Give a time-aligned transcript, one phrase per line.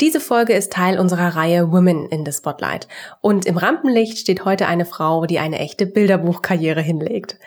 [0.00, 2.88] Diese Folge ist Teil unserer Reihe Women in the Spotlight.
[3.20, 7.38] Und im Rampenlicht steht heute eine Frau, die eine echte Bilderbuchkarriere hinlegt.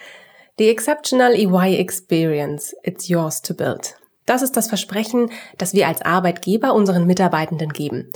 [0.59, 3.95] The Exceptional EY Experience, it's yours to build.
[4.27, 8.11] Das ist das Versprechen, das wir als Arbeitgeber unseren Mitarbeitenden geben.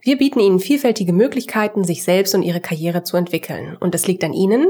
[0.00, 3.76] Wir bieten Ihnen vielfältige Möglichkeiten, sich selbst und Ihre Karriere zu entwickeln.
[3.80, 4.68] Und es liegt an Ihnen,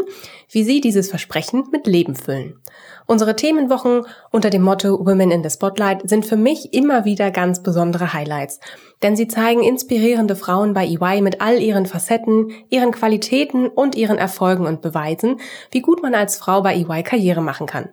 [0.51, 2.59] wie Sie dieses Versprechen mit Leben füllen.
[3.07, 7.63] Unsere Themenwochen unter dem Motto Women in the Spotlight sind für mich immer wieder ganz
[7.63, 8.59] besondere Highlights.
[9.03, 14.19] Denn sie zeigen inspirierende Frauen bei EY mit all ihren Facetten, ihren Qualitäten und ihren
[14.19, 17.91] Erfolgen und beweisen, wie gut man als Frau bei EY Karriere machen kann.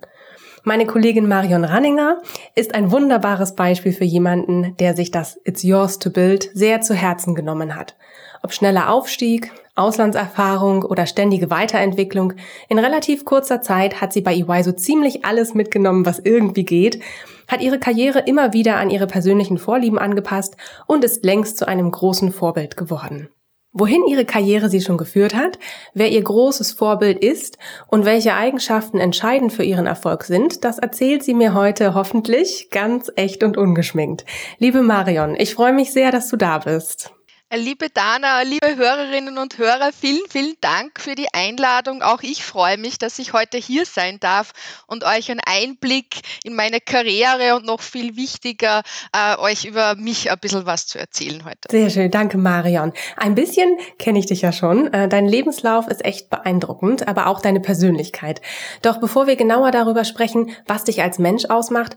[0.68, 2.24] Meine Kollegin Marion Ranninger
[2.56, 6.96] ist ein wunderbares Beispiel für jemanden, der sich das It's Yours to Build sehr zu
[6.96, 7.96] Herzen genommen hat.
[8.42, 12.34] Ob schneller Aufstieg, Auslandserfahrung oder ständige Weiterentwicklung,
[12.68, 17.00] in relativ kurzer Zeit hat sie bei EY so ziemlich alles mitgenommen, was irgendwie geht,
[17.48, 21.92] hat ihre Karriere immer wieder an ihre persönlichen Vorlieben angepasst und ist längst zu einem
[21.92, 23.30] großen Vorbild geworden.
[23.78, 25.60] Wohin ihre Karriere sie schon geführt hat,
[25.94, 31.24] wer ihr großes Vorbild ist und welche Eigenschaften entscheidend für ihren Erfolg sind, das erzählt
[31.24, 34.24] sie mir heute hoffentlich ganz echt und ungeschminkt.
[34.60, 37.15] Liebe Marion, ich freue mich sehr, dass du da bist.
[37.54, 42.02] Liebe Dana, liebe Hörerinnen und Hörer, vielen, vielen Dank für die Einladung.
[42.02, 44.52] Auch ich freue mich, dass ich heute hier sein darf
[44.88, 48.82] und euch einen Einblick in meine Karriere und noch viel wichtiger,
[49.14, 51.60] äh, euch über mich ein bisschen was zu erzählen heute.
[51.70, 52.94] Sehr schön, danke Marion.
[53.16, 54.92] Ein bisschen kenne ich dich ja schon.
[54.92, 58.42] Äh, dein Lebenslauf ist echt beeindruckend, aber auch deine Persönlichkeit.
[58.82, 61.96] Doch bevor wir genauer darüber sprechen, was dich als Mensch ausmacht,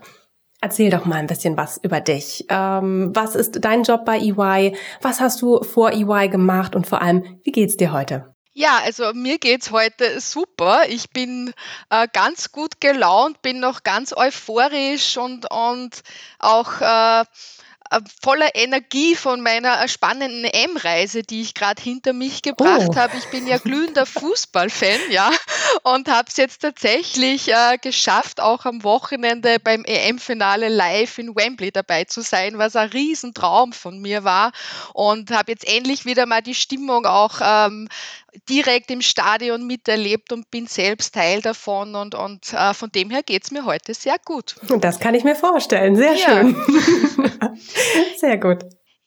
[0.61, 2.45] Erzähl doch mal ein bisschen was über dich.
[2.49, 4.75] Ähm, was ist dein Job bei EY?
[5.01, 6.75] Was hast du vor EY gemacht?
[6.75, 8.35] Und vor allem, wie geht's dir heute?
[8.53, 10.81] Ja, also mir geht's heute super.
[10.89, 11.53] Ich bin
[11.89, 16.01] äh, ganz gut gelaunt, bin noch ganz euphorisch und, und
[16.39, 17.23] auch äh,
[18.21, 22.95] voller Energie von meiner spannenden EM-Reise, die ich gerade hinter mich gebracht oh.
[22.95, 23.17] habe.
[23.17, 25.31] Ich bin ja glühender Fußballfan, ja,
[25.83, 31.71] und habe es jetzt tatsächlich äh, geschafft, auch am Wochenende beim EM-Finale live in Wembley
[31.71, 34.51] dabei zu sein, was ein Riesentraum von mir war
[34.93, 37.89] und habe jetzt endlich wieder mal die Stimmung auch ähm,
[38.49, 43.23] direkt im Stadion miterlebt und bin selbst Teil davon und, und äh, von dem her
[43.23, 44.55] geht es mir heute sehr gut.
[44.79, 46.27] Das kann ich mir vorstellen, sehr ja.
[46.27, 46.55] schön.
[48.17, 48.59] sehr gut.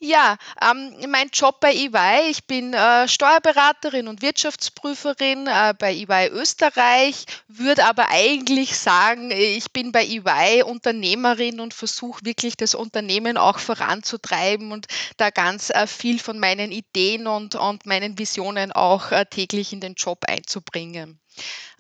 [0.04, 6.28] Ja, ähm, mein Job bei EY, ich bin äh, Steuerberaterin und Wirtschaftsprüferin äh, bei EY
[6.32, 13.36] Österreich, würde aber eigentlich sagen, ich bin bei EY Unternehmerin und versuche wirklich das Unternehmen
[13.36, 19.12] auch voranzutreiben und da ganz äh, viel von meinen Ideen und, und meinen Visionen auch
[19.12, 21.21] äh, täglich in den Job einzubringen.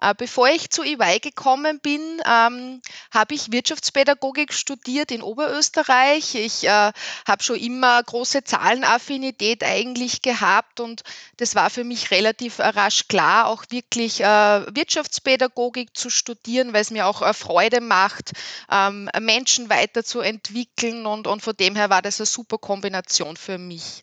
[0.02, 2.82] Äh, bevor ich zu EY gekommen bin, ähm,
[3.12, 6.34] habe ich Wirtschaftspädagogik studiert in Oberösterreich.
[6.34, 6.92] Ich äh,
[7.26, 11.02] habe schon immer große Zahlenaffinität eigentlich gehabt und
[11.36, 16.82] das war für mich relativ äh, rasch klar, auch wirklich äh, Wirtschaftspädagogik zu studieren, weil
[16.82, 18.32] es mir auch äh, Freude macht,
[18.72, 24.02] ähm, Menschen weiterzuentwickeln und, und von dem her war das eine super Kombination für mich.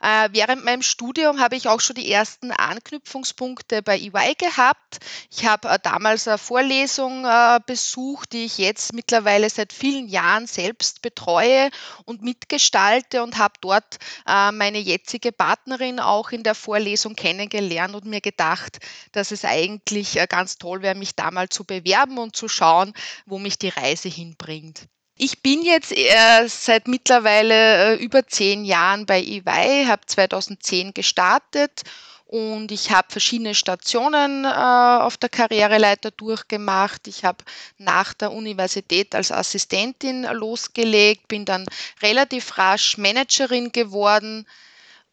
[0.00, 4.98] Äh, während meinem Studium habe ich auch schon die ersten Anknüpfungspunkte bei EY gehabt.
[5.30, 10.46] Ich habe äh, damals eine Vorlesung äh, besucht, die ich jetzt mittlerweile seit vielen Jahren
[10.46, 11.70] selbst betreue
[12.04, 18.20] und mitgestalte und habe dort meine jetzige Partnerin auch in der Vorlesung kennengelernt und mir
[18.20, 18.78] gedacht,
[19.12, 22.92] dass es eigentlich ganz toll wäre, mich da mal zu bewerben und zu schauen,
[23.26, 24.88] wo mich die Reise hinbringt.
[25.16, 31.82] Ich bin jetzt äh, seit mittlerweile äh, über zehn Jahren bei EY, habe 2010 gestartet
[32.26, 37.06] und ich habe verschiedene Stationen äh, auf der Karriereleiter durchgemacht.
[37.06, 37.44] Ich habe
[37.78, 41.66] nach der Universität als Assistentin losgelegt, bin dann
[42.02, 44.48] relativ rasch Managerin geworden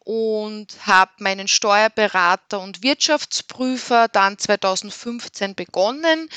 [0.00, 6.28] und habe meinen Steuerberater und Wirtschaftsprüfer dann 2015 begonnen.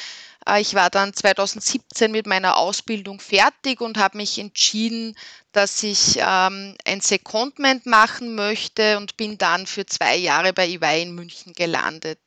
[0.48, 5.18] Äh, ich war dann 2017 mit meiner Ausbildung fertig und habe mich entschieden,
[5.52, 11.02] dass ich ähm, ein Secondment machen möchte und bin dann für zwei Jahre bei EY
[11.02, 12.20] in München gelandet.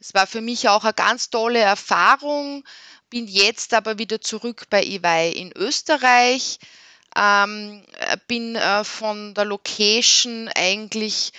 [0.00, 2.64] Es war für mich auch eine ganz tolle Erfahrung,
[3.08, 6.58] bin jetzt aber wieder zurück bei EY in Österreich
[7.16, 7.82] ähm,
[8.26, 11.32] bin äh, von der Location eigentlich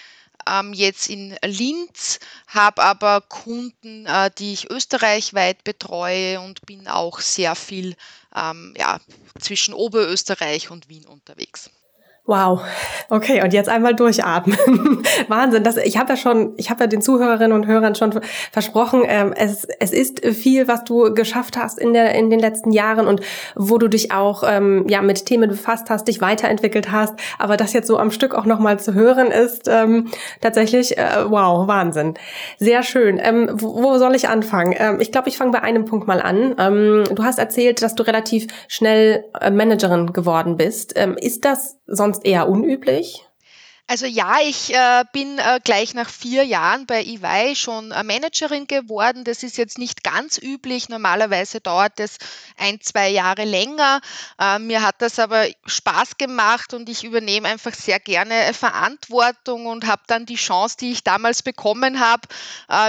[0.48, 7.20] ähm, jetzt in Linz, habe aber Kunden, äh, die ich österreichweit betreue und bin auch
[7.20, 7.96] sehr viel
[8.36, 9.00] ähm, ja,
[9.40, 11.70] zwischen Oberösterreich und Wien unterwegs.
[12.26, 12.62] Wow.
[13.10, 14.58] Okay, und jetzt einmal durchatmen.
[15.28, 15.66] Wahnsinn.
[15.66, 18.18] Das, ich habe ja schon, ich habe ja den Zuhörerinnen und Hörern schon
[18.50, 22.72] versprochen, ähm, es, es ist viel, was du geschafft hast in, der, in den letzten
[22.72, 23.20] Jahren und
[23.56, 27.14] wo du dich auch ähm, ja, mit Themen befasst hast, dich weiterentwickelt hast.
[27.40, 30.08] Aber das jetzt so am Stück auch nochmal zu hören ist ähm,
[30.40, 32.14] tatsächlich, äh, wow, Wahnsinn.
[32.58, 33.20] Sehr schön.
[33.22, 34.74] Ähm, wo, wo soll ich anfangen?
[34.78, 36.56] Ähm, ich glaube, ich fange bei einem Punkt mal an.
[36.58, 40.94] Ähm, du hast erzählt, dass du relativ schnell äh, Managerin geworden bist.
[40.96, 43.26] Ähm, ist das sonst eher unüblich?
[43.86, 48.66] Also ja, ich äh, bin äh, gleich nach vier Jahren bei EY schon äh, Managerin
[48.66, 49.26] geworden.
[49.26, 50.88] Das ist jetzt nicht ganz üblich.
[50.88, 52.18] Normalerweise dauert es
[52.58, 54.00] ein, zwei Jahre länger.
[54.60, 60.04] Mir hat das aber Spaß gemacht und ich übernehme einfach sehr gerne Verantwortung und habe
[60.08, 62.28] dann die Chance, die ich damals bekommen habe,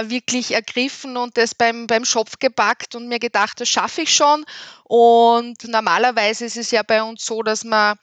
[0.09, 4.45] wirklich ergriffen und das beim, beim Schopf gepackt und mir gedacht, das schaffe ich schon.
[4.83, 7.97] Und normalerweise ist es ja bei uns so, dass man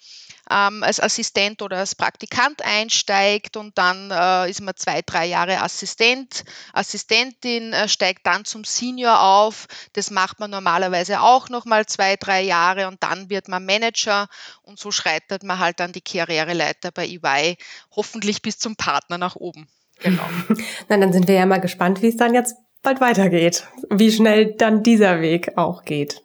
[0.51, 5.61] ähm, als Assistent oder als Praktikant einsteigt und dann äh, ist man zwei, drei Jahre
[5.61, 9.67] Assistent, Assistentin, äh, steigt dann zum Senior auf.
[9.93, 14.29] Das macht man normalerweise auch nochmal zwei, drei Jahre und dann wird man Manager
[14.63, 17.57] und so schreitet man halt dann die Karriereleiter bei EY
[17.95, 19.69] hoffentlich bis zum Partner nach oben.
[20.01, 20.25] Genau.
[20.89, 24.55] Na, dann sind wir ja mal gespannt, wie es dann jetzt bald weitergeht, wie schnell
[24.57, 26.23] dann dieser Weg auch geht.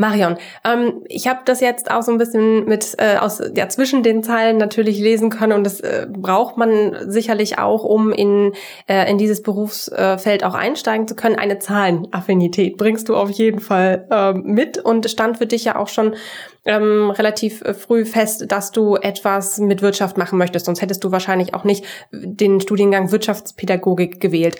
[0.00, 4.02] Marion, ähm, ich habe das jetzt auch so ein bisschen mit äh, aus ja zwischen
[4.02, 8.54] den Zeilen natürlich lesen können und das äh, braucht man sicherlich auch, um in
[8.88, 11.36] äh, in dieses Berufsfeld auch einsteigen zu können.
[11.36, 15.88] Eine Zahlenaffinität bringst du auf jeden Fall äh, mit und stand für dich ja auch
[15.88, 16.16] schon
[16.64, 20.64] ähm, relativ früh fest, dass du etwas mit Wirtschaft machen möchtest.
[20.64, 24.56] Sonst hättest du wahrscheinlich auch nicht den Studiengang Wirtschaftspädagogik gewählt.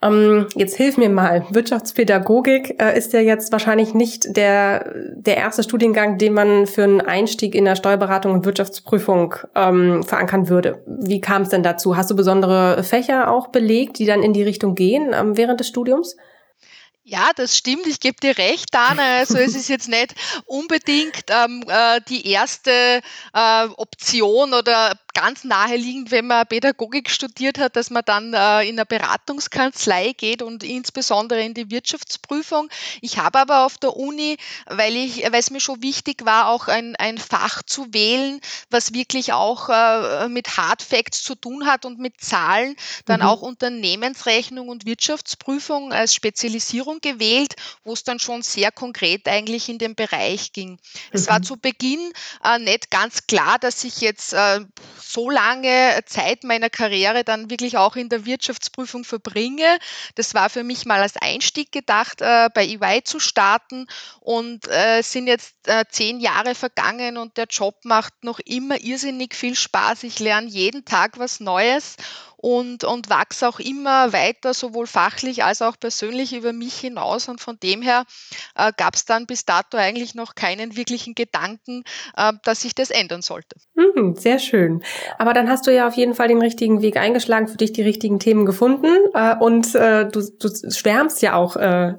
[0.00, 1.44] Ähm, jetzt hilf mir mal.
[1.50, 7.00] Wirtschaftspädagogik äh, ist ja jetzt wahrscheinlich nicht der, der erste Studiengang, den man für einen
[7.00, 10.82] Einstieg in der Steuerberatung und Wirtschaftsprüfung ähm, verankern würde.
[10.86, 11.96] Wie kam es denn dazu?
[11.96, 15.66] Hast du besondere Fächer auch belegt, die dann in die Richtung gehen ähm, während des
[15.68, 16.16] Studiums?
[17.10, 17.86] Ja, das stimmt.
[17.86, 19.20] Ich gebe dir recht, Dana.
[19.20, 22.70] Also es ist jetzt nicht unbedingt ähm, äh, die erste
[23.32, 28.78] äh, Option oder ganz naheliegend, wenn man Pädagogik studiert hat, dass man dann äh, in
[28.78, 32.68] eine Beratungskanzlei geht und insbesondere in die Wirtschaftsprüfung.
[33.00, 34.36] Ich habe aber auf der Uni,
[34.66, 38.94] weil ich, weil es mir schon wichtig war, auch ein, ein Fach zu wählen, was
[38.94, 42.76] wirklich auch äh, mit Hard Facts zu tun hat und mit Zahlen,
[43.06, 43.26] dann mhm.
[43.26, 49.78] auch Unternehmensrechnung und Wirtschaftsprüfung als Spezialisierung gewählt, wo es dann schon sehr konkret eigentlich in
[49.78, 50.70] den Bereich ging.
[50.70, 50.78] Mhm.
[51.10, 51.44] Es war mhm.
[51.44, 52.12] zu Beginn
[52.44, 54.60] äh, nicht ganz klar, dass ich jetzt äh,
[55.08, 59.78] so lange Zeit meiner Karriere dann wirklich auch in der Wirtschaftsprüfung verbringe.
[60.16, 63.86] Das war für mich mal als Einstieg gedacht, äh, bei EY zu starten
[64.20, 69.34] und äh, sind jetzt äh, zehn Jahre vergangen und der Job macht noch immer irrsinnig
[69.34, 70.02] viel Spaß.
[70.02, 71.96] Ich lerne jeden Tag was Neues
[72.40, 77.28] und, und wachse auch immer weiter, sowohl fachlich als auch persönlich über mich hinaus.
[77.28, 78.04] Und von dem her
[78.56, 81.82] äh, gab es dann bis dato eigentlich noch keinen wirklichen Gedanken,
[82.16, 83.56] äh, dass sich das ändern sollte.
[83.74, 84.82] Mhm, sehr schön.
[85.18, 87.82] Aber dann hast du ja auf jeden Fall den richtigen Weg eingeschlagen, für dich die
[87.82, 91.94] richtigen Themen gefunden äh, und äh, du, du schwärmst ja auch äh,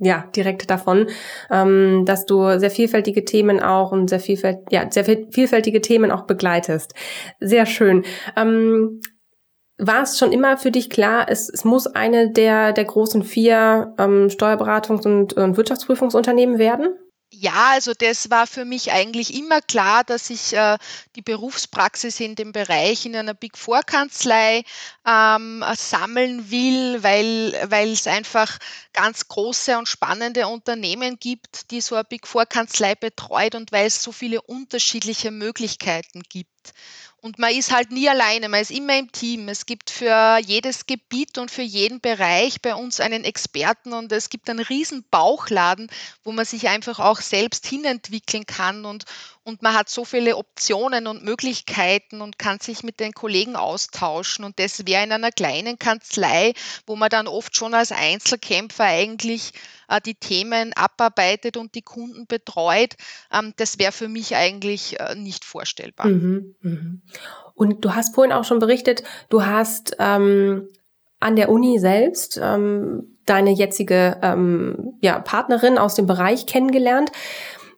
[0.00, 1.08] ja, direkt davon,
[1.50, 6.22] ähm, dass du sehr vielfältige Themen auch und sehr, vielfält ja, sehr vielfältige Themen auch
[6.22, 6.94] begleitest.
[7.38, 8.04] Sehr schön.
[8.36, 9.00] Ähm,
[9.80, 13.94] war es schon immer für dich klar, es, es muss eine der, der großen vier
[13.98, 16.94] ähm, Steuerberatungs- und, und Wirtschaftsprüfungsunternehmen werden?
[17.32, 20.76] Ja, also das war für mich eigentlich immer klar, dass ich äh,
[21.14, 24.64] die Berufspraxis in dem Bereich in einer Big Four Kanzlei
[25.06, 28.58] ähm, sammeln will, weil, weil es einfach
[28.92, 33.86] ganz große und spannende Unternehmen gibt, die so eine Big Four Kanzlei betreut und weil
[33.86, 36.74] es so viele unterschiedliche Möglichkeiten gibt.
[37.22, 39.48] Und man ist halt nie alleine, man ist immer im Team.
[39.48, 44.30] Es gibt für jedes Gebiet und für jeden Bereich bei uns einen Experten und es
[44.30, 45.90] gibt einen riesen Bauchladen,
[46.24, 49.04] wo man sich einfach auch selbst hinentwickeln kann und,
[49.50, 54.44] und man hat so viele Optionen und Möglichkeiten und kann sich mit den Kollegen austauschen.
[54.44, 56.54] Und das wäre in einer kleinen Kanzlei,
[56.86, 59.52] wo man dann oft schon als Einzelkämpfer eigentlich
[59.88, 62.94] äh, die Themen abarbeitet und die Kunden betreut,
[63.32, 66.06] ähm, das wäre für mich eigentlich äh, nicht vorstellbar.
[66.06, 66.80] Mhm, mh.
[67.54, 70.68] Und du hast vorhin auch schon berichtet, du hast ähm,
[71.18, 77.10] an der Uni selbst ähm, deine jetzige ähm, ja, Partnerin aus dem Bereich kennengelernt.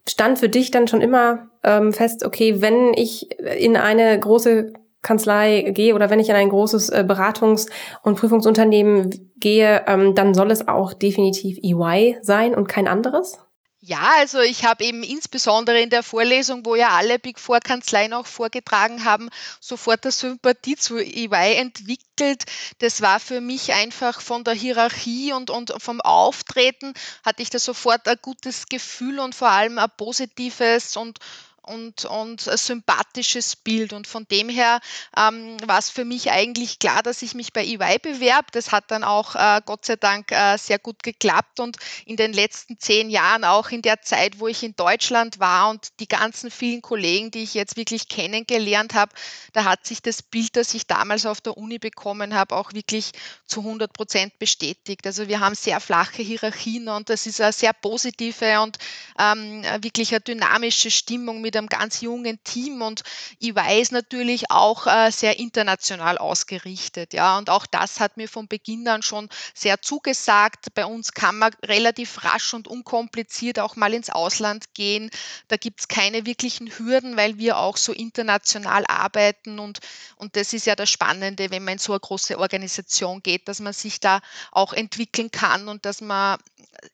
[0.08, 5.72] Stand für dich dann schon immer ähm, fest, okay, wenn ich in eine große Kanzlei
[5.72, 7.68] gehe oder wenn ich in ein großes äh, Beratungs-
[8.02, 13.38] und Prüfungsunternehmen gehe, ähm, dann soll es auch definitiv EY sein und kein anderes?
[13.84, 18.12] Ja, also ich habe eben insbesondere in der Vorlesung, wo ja alle Big Four Kanzleien
[18.12, 22.44] auch vorgetragen haben, sofort eine Sympathie zu EY entwickelt.
[22.78, 27.58] Das war für mich einfach von der Hierarchie und, und vom Auftreten hatte ich da
[27.58, 31.18] sofort ein gutes Gefühl und vor allem ein positives und
[31.62, 33.92] und, und ein sympathisches Bild.
[33.92, 34.80] Und von dem her
[35.16, 38.48] ähm, war es für mich eigentlich klar, dass ich mich bei EY bewerbe.
[38.52, 41.60] Das hat dann auch äh, Gott sei Dank äh, sehr gut geklappt.
[41.60, 45.70] Und in den letzten zehn Jahren, auch in der Zeit, wo ich in Deutschland war
[45.70, 49.12] und die ganzen vielen Kollegen, die ich jetzt wirklich kennengelernt habe,
[49.52, 53.12] da hat sich das Bild, das ich damals auf der Uni bekommen habe, auch wirklich
[53.46, 55.06] zu 100 Prozent bestätigt.
[55.06, 58.78] Also wir haben sehr flache Hierarchien und das ist eine sehr positive und
[59.18, 63.02] ähm, wirklich eine dynamische Stimmung mit mit einem ganz jungen Team und
[63.42, 67.12] EY ist natürlich auch äh, sehr international ausgerichtet.
[67.12, 70.72] Ja, und auch das hat mir von Beginn an schon sehr zugesagt.
[70.74, 75.10] Bei uns kann man relativ rasch und unkompliziert auch mal ins Ausland gehen.
[75.48, 79.80] Da gibt es keine wirklichen Hürden, weil wir auch so international arbeiten und,
[80.16, 83.60] und das ist ja das Spannende, wenn man in so eine große Organisation geht, dass
[83.60, 84.20] man sich da
[84.52, 86.38] auch entwickeln kann und dass man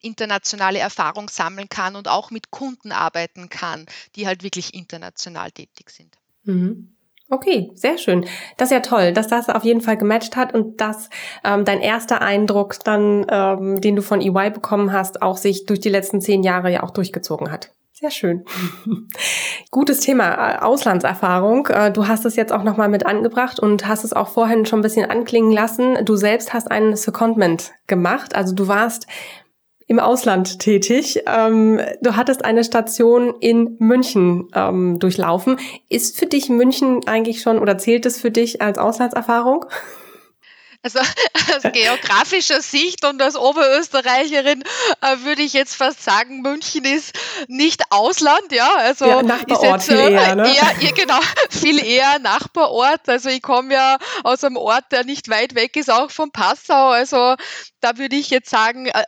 [0.00, 3.86] internationale Erfahrung sammeln kann und auch mit Kunden arbeiten kann,
[4.16, 6.16] die halt wirklich international tätig sind.
[6.44, 6.94] Mhm.
[7.30, 8.24] Okay, sehr schön.
[8.56, 11.10] Das ist ja toll, dass das auf jeden Fall gematcht hat und dass
[11.44, 15.80] ähm, dein erster Eindruck dann, ähm, den du von EY bekommen hast, auch sich durch
[15.80, 17.70] die letzten zehn Jahre ja auch durchgezogen hat.
[17.92, 18.44] Sehr schön.
[19.70, 21.66] Gutes Thema, äh, Auslandserfahrung.
[21.66, 24.78] Äh, du hast es jetzt auch nochmal mit angebracht und hast es auch vorhin schon
[24.78, 26.02] ein bisschen anklingen lassen.
[26.04, 28.34] Du selbst hast ein Secondment gemacht.
[28.36, 29.06] Also du warst
[29.88, 31.22] im Ausland tätig.
[31.26, 35.58] Ähm, du hattest eine Station in München ähm, durchlaufen.
[35.88, 39.64] Ist für dich München eigentlich schon oder zählt es für dich als Auslandserfahrung?
[40.82, 44.62] Also aus geografischer Sicht und als Oberösterreicherin
[45.00, 47.18] äh, würde ich jetzt fast sagen, München ist
[47.48, 48.68] nicht Ausland, ja.
[48.76, 50.46] Also ja, Nachbarort jetzt, viel eher, ne?
[50.46, 51.18] eher, ja, genau,
[51.50, 53.08] viel eher Nachbarort.
[53.08, 56.90] Also ich komme ja aus einem Ort, der nicht weit weg ist, auch von Passau.
[56.90, 57.34] Also
[57.80, 59.02] da würde ich jetzt sagen, äh,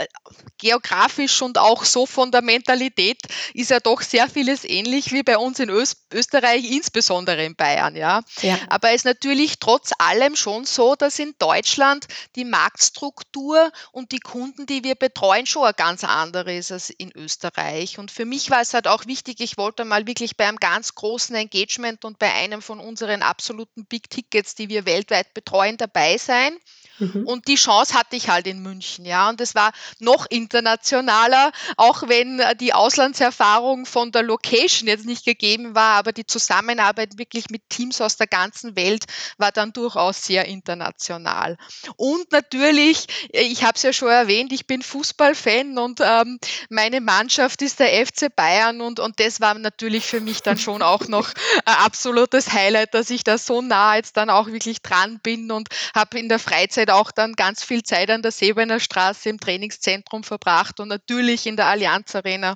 [0.60, 3.18] geografisch und auch so von der Mentalität
[3.54, 7.94] ist ja doch sehr vieles ähnlich wie bei uns in Öst Österreich, insbesondere in Bayern,
[7.94, 8.22] ja.
[8.42, 8.58] ja.
[8.68, 14.18] Aber es ist natürlich trotz allem schon so, dass in Deutschland die Marktstruktur und die
[14.18, 17.98] Kunden, die wir betreuen, schon eine ganz andere ist als in Österreich.
[17.98, 20.94] Und für mich war es halt auch wichtig, ich wollte mal wirklich bei einem ganz
[20.94, 26.18] großen Engagement und bei einem von unseren absoluten Big Tickets, die wir weltweit betreuen, dabei
[26.18, 26.58] sein.
[27.00, 27.26] Mhm.
[27.26, 29.28] Und die Chance hatte ich halt in München, ja.
[29.28, 35.74] Und es war noch internationaler, auch wenn die Auslandserfahrung von der Location jetzt nicht gegeben
[35.74, 39.04] war, aber die Zusammenarbeit wirklich mit Teams aus der ganzen Welt
[39.38, 41.56] war dann durchaus sehr international.
[41.96, 46.38] Und natürlich, äh, ich habe es ja schon erwähnt, ich bin Fußballfan und ähm,
[46.68, 50.82] meine Mannschaft ist der FC Bayern und, und das war natürlich für mich dann schon
[50.82, 51.30] auch noch
[51.64, 55.68] ein absolutes Highlight, dass ich da so nah jetzt dann auch wirklich dran bin und
[55.94, 60.24] habe in der Freizeit auch dann ganz viel Zeit an der Seebeiner Straße im Trainingszentrum
[60.24, 62.54] verbracht und natürlich in der Allianz Arena.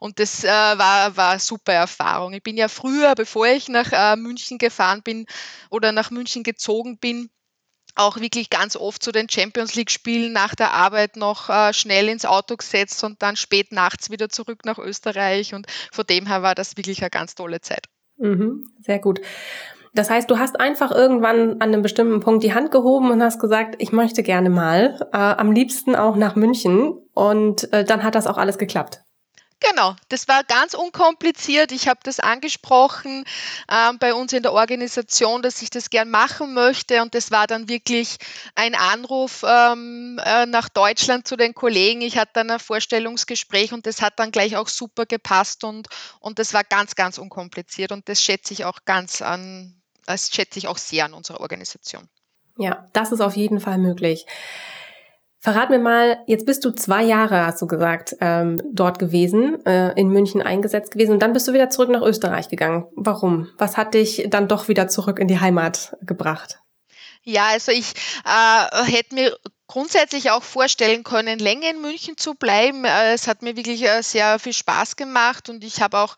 [0.00, 2.32] Und das äh, war, war eine super Erfahrung.
[2.32, 5.26] Ich bin ja früher, bevor ich nach äh, München gefahren bin
[5.70, 7.30] oder nach München gezogen bin,
[7.94, 12.08] auch wirklich ganz oft zu den Champions League Spielen nach der Arbeit noch äh, schnell
[12.08, 15.54] ins Auto gesetzt und dann spät nachts wieder zurück nach Österreich.
[15.54, 17.86] Und von dem her war das wirklich eine ganz tolle Zeit.
[18.16, 19.20] Mhm, sehr gut.
[19.94, 23.38] Das heißt, du hast einfach irgendwann an einem bestimmten Punkt die Hand gehoben und hast
[23.38, 26.98] gesagt, ich möchte gerne mal, äh, am liebsten auch nach München.
[27.14, 29.04] Und äh, dann hat das auch alles geklappt.
[29.70, 31.72] Genau, das war ganz unkompliziert.
[31.72, 33.24] Ich habe das angesprochen
[33.70, 37.00] ähm, bei uns in der Organisation, dass ich das gern machen möchte.
[37.00, 38.18] Und das war dann wirklich
[38.56, 42.02] ein Anruf ähm, äh, nach Deutschland zu den Kollegen.
[42.02, 45.88] Ich hatte dann ein Vorstellungsgespräch und das hat dann gleich auch super gepasst und,
[46.20, 47.90] und das war ganz, ganz unkompliziert.
[47.92, 52.08] Und das schätze ich auch ganz an, das schätze ich auch sehr an unserer Organisation.
[52.58, 54.26] Ja, das ist auf jeden Fall möglich.
[55.44, 59.92] Verrat mir mal, jetzt bist du zwei Jahre, hast du gesagt, ähm, dort gewesen, äh,
[60.00, 62.86] in München eingesetzt gewesen und dann bist du wieder zurück nach Österreich gegangen.
[62.96, 63.50] Warum?
[63.58, 66.60] Was hat dich dann doch wieder zurück in die Heimat gebracht?
[67.24, 67.92] Ja, also ich
[68.24, 72.84] äh, hätte mir grundsätzlich auch vorstellen können, länger in München zu bleiben.
[72.84, 76.16] Äh, es hat mir wirklich äh, sehr viel Spaß gemacht und ich habe auch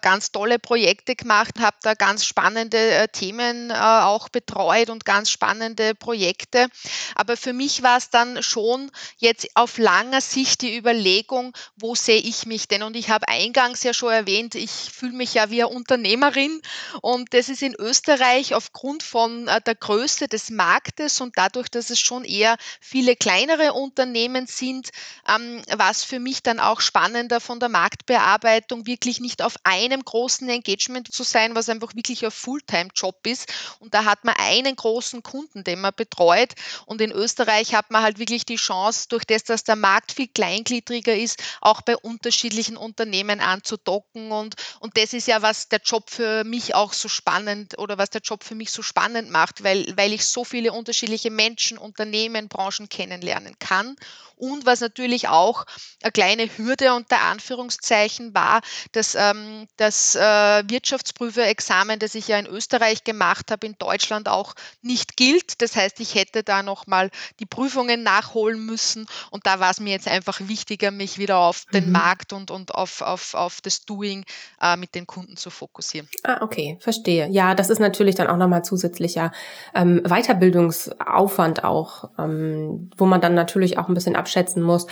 [0.00, 5.30] ganz tolle Projekte gemacht, habe da ganz spannende äh, Themen äh, auch betreut und ganz
[5.30, 6.66] spannende Projekte.
[7.14, 12.20] Aber für mich war es dann schon jetzt auf langer Sicht die Überlegung, wo sehe
[12.20, 12.82] ich mich denn?
[12.82, 16.60] Und ich habe eingangs ja schon erwähnt, ich fühle mich ja wie eine Unternehmerin
[17.00, 21.90] und das ist in Österreich aufgrund von äh, der Größe des Marktes und dadurch, dass
[21.90, 24.90] es schon eher viele kleinere Unternehmen sind,
[25.28, 30.02] ähm, war es für mich dann auch spannender von der Marktbearbeitung wirklich nicht auf einem
[30.02, 33.52] großen Engagement zu sein, was einfach wirklich ein Fulltime-Job ist.
[33.80, 36.54] Und da hat man einen großen Kunden, den man betreut.
[36.86, 40.28] Und in Österreich hat man halt wirklich die Chance, durch das, dass der Markt viel
[40.28, 44.32] kleingliedriger ist, auch bei unterschiedlichen Unternehmen anzudocken.
[44.32, 48.10] Und, und das ist ja, was der Job für mich auch so spannend oder was
[48.10, 52.48] der Job für mich so spannend macht, weil, weil ich so viele unterschiedliche Menschen, Unternehmen,
[52.48, 53.96] Branchen kennenlernen kann.
[54.36, 55.66] Und was natürlich auch
[56.00, 58.60] eine kleine Hürde unter Anführungszeichen war,
[58.92, 64.54] dass ähm, das äh, Wirtschaftsprüferexamen, das ich ja in Österreich gemacht habe, in Deutschland auch
[64.82, 65.60] nicht gilt.
[65.62, 67.10] Das heißt, ich hätte da nochmal
[67.40, 69.06] die Prüfungen nachholen müssen.
[69.30, 71.92] Und da war es mir jetzt einfach wichtiger, mich wieder auf den mhm.
[71.92, 74.24] Markt und, und auf, auf, auf das Doing
[74.60, 76.08] äh, mit den Kunden zu fokussieren.
[76.22, 77.28] Ah, okay, verstehe.
[77.28, 79.32] Ja, das ist natürlich dann auch nochmal zusätzlicher
[79.74, 84.86] ähm, Weiterbildungsaufwand auch, ähm, wo man dann natürlich auch ein bisschen abschätzen muss,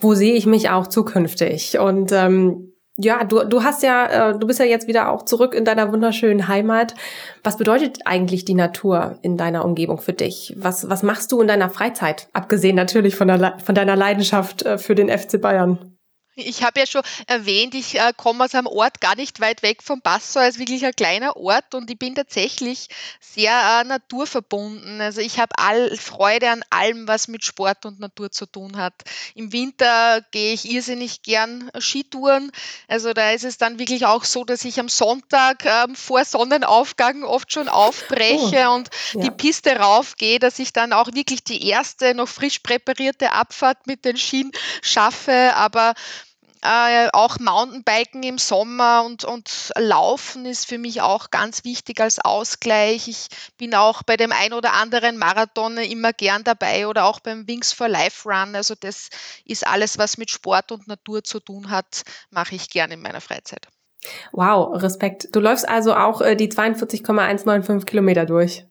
[0.00, 1.78] wo sehe ich mich auch zukünftig.
[1.78, 5.54] Und ähm, ja, du, du hast ja, äh, du bist ja jetzt wieder auch zurück
[5.54, 6.94] in deiner wunderschönen Heimat.
[7.42, 10.54] Was bedeutet eigentlich die Natur in deiner Umgebung für dich?
[10.56, 12.28] Was, was machst du in deiner Freizeit?
[12.32, 15.93] Abgesehen natürlich von, der, von deiner Leidenschaft äh, für den FC Bayern.
[16.36, 19.82] Ich habe ja schon erwähnt, ich äh, komme aus einem Ort gar nicht weit weg
[19.82, 22.88] vom Passau, ist wirklich ein kleiner Ort und ich bin tatsächlich
[23.20, 25.00] sehr äh, naturverbunden.
[25.00, 28.94] Also ich habe all Freude an allem, was mit Sport und Natur zu tun hat.
[29.34, 32.50] Im Winter gehe ich irrsinnig gern Skitouren.
[32.88, 37.22] Also da ist es dann wirklich auch so, dass ich am Sonntag äh, vor Sonnenaufgang
[37.22, 39.20] oft schon aufbreche oh, und ja.
[39.22, 44.04] die Piste raufgehe, dass ich dann auch wirklich die erste noch frisch präparierte Abfahrt mit
[44.04, 44.50] den Skien
[44.82, 45.52] schaffe.
[45.54, 45.94] Aber
[46.64, 52.18] äh, auch Mountainbiken im Sommer und, und Laufen ist für mich auch ganz wichtig als
[52.18, 53.06] Ausgleich.
[53.06, 57.46] Ich bin auch bei dem ein oder anderen Marathon immer gern dabei oder auch beim
[57.46, 58.56] Wings for Life Run.
[58.56, 59.10] Also das
[59.44, 63.20] ist alles, was mit Sport und Natur zu tun hat, mache ich gern in meiner
[63.20, 63.68] Freizeit.
[64.32, 65.28] Wow, Respekt.
[65.32, 68.66] Du läufst also auch äh, die 42,195 Kilometer durch.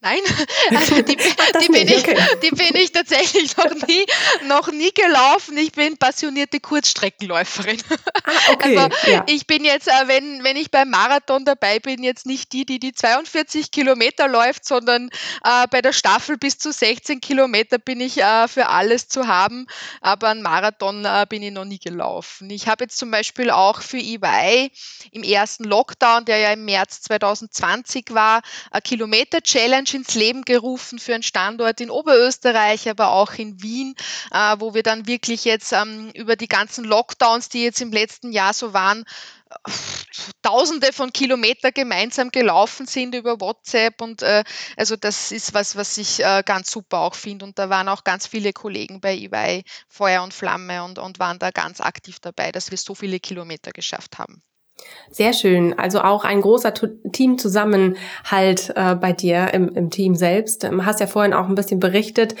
[0.00, 0.20] Nein,
[0.76, 4.06] also die, die, bin ich, die bin ich tatsächlich noch nie,
[4.46, 5.58] noch nie gelaufen.
[5.58, 7.82] Ich bin passionierte Kurzstreckenläuferin.
[8.22, 9.24] Ah, okay, also ja.
[9.26, 12.78] ich bin jetzt, äh, wenn, wenn ich beim Marathon dabei bin, jetzt nicht die, die
[12.78, 15.08] die 42 Kilometer läuft, sondern
[15.42, 19.66] äh, bei der Staffel bis zu 16 Kilometer bin ich äh, für alles zu haben.
[20.00, 22.50] Aber einen Marathon äh, bin ich noch nie gelaufen.
[22.50, 24.70] Ich habe jetzt zum Beispiel auch für EY
[25.10, 30.98] im ersten Lockdown, der ja im März 2020 war, eine Kilometer-Challenge Challenge ins Leben gerufen
[30.98, 33.94] für einen Standort in Oberösterreich, aber auch in Wien,
[34.30, 38.32] äh, wo wir dann wirklich jetzt ähm, über die ganzen Lockdowns, die jetzt im letzten
[38.32, 39.04] Jahr so waren,
[40.42, 44.44] Tausende von Kilometern gemeinsam gelaufen sind über WhatsApp und äh,
[44.76, 48.04] also das ist was, was ich äh, ganz super auch finde und da waren auch
[48.04, 52.52] ganz viele Kollegen bei EY Feuer und Flamme und, und waren da ganz aktiv dabei,
[52.52, 54.42] dass wir so viele Kilometer geschafft haben.
[55.10, 55.78] Sehr schön.
[55.78, 56.72] Also auch ein großer
[57.12, 60.62] Teamzusammenhalt äh, bei dir im, im Team selbst.
[60.62, 62.34] Du ähm, hast ja vorhin auch ein bisschen berichtet,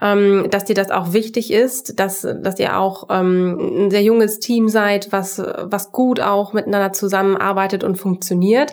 [0.00, 4.38] ähm, dass dir das auch wichtig ist, dass, dass ihr auch ähm, ein sehr junges
[4.38, 8.72] Team seid, was, was gut auch miteinander zusammenarbeitet und funktioniert.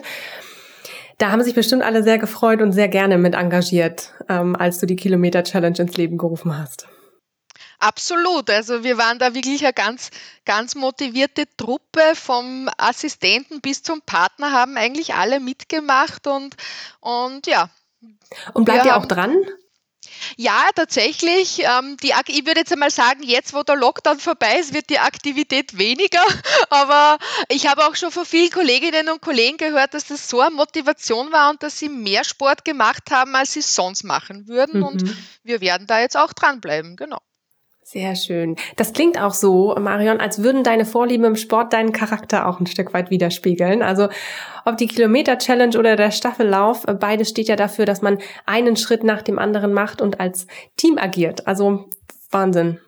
[1.18, 4.86] Da haben sich bestimmt alle sehr gefreut und sehr gerne mit engagiert, ähm, als du
[4.86, 6.88] die Kilometer Challenge ins Leben gerufen hast.
[7.80, 8.50] Absolut.
[8.50, 10.10] Also wir waren da wirklich eine ganz,
[10.44, 16.56] ganz motivierte Truppe vom Assistenten bis zum Partner haben eigentlich alle mitgemacht und,
[17.00, 17.70] und ja.
[18.52, 19.34] Und bleibt ihr auch dran?
[20.36, 21.60] Ja, tatsächlich.
[21.60, 24.98] Ähm, die, ich würde jetzt einmal sagen, jetzt wo der Lockdown vorbei ist, wird die
[24.98, 26.22] Aktivität weniger.
[26.70, 30.54] Aber ich habe auch schon von vielen Kolleginnen und Kollegen gehört, dass das so eine
[30.54, 34.80] Motivation war und dass sie mehr Sport gemacht haben, als sie sonst machen würden.
[34.80, 34.86] Mhm.
[34.86, 37.20] Und wir werden da jetzt auch dranbleiben, genau.
[37.92, 38.54] Sehr schön.
[38.76, 42.66] Das klingt auch so, Marion, als würden deine Vorlieben im Sport deinen Charakter auch ein
[42.66, 43.82] Stück weit widerspiegeln.
[43.82, 44.08] Also
[44.64, 49.22] ob die Kilometer-Challenge oder der Staffellauf, beides steht ja dafür, dass man einen Schritt nach
[49.22, 51.48] dem anderen macht und als Team agiert.
[51.48, 51.86] Also
[52.30, 52.78] Wahnsinn.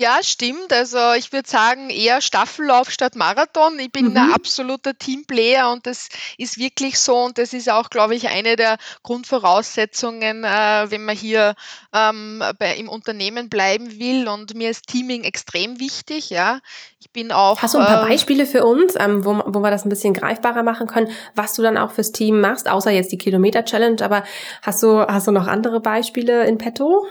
[0.00, 0.72] Ja, stimmt.
[0.72, 3.80] Also ich würde sagen, eher Staffellauf statt Marathon.
[3.80, 4.16] Ich bin mhm.
[4.16, 7.16] ein absoluter Teamplayer und das ist wirklich so.
[7.16, 11.56] Und das ist auch, glaube ich, eine der Grundvoraussetzungen, äh, wenn man hier
[11.92, 14.28] ähm, bei, im Unternehmen bleiben will.
[14.28, 16.30] Und mir ist Teaming extrem wichtig.
[16.30, 16.60] Ja,
[17.00, 17.60] ich bin auch.
[17.60, 20.14] Hast du ein paar äh, Beispiele für uns, ähm, wo, wo wir das ein bisschen
[20.14, 24.00] greifbarer machen können, was du dann auch fürs Team machst, außer jetzt die Kilometer Challenge?
[24.04, 24.22] Aber
[24.62, 27.08] hast du hast du noch andere Beispiele in petto?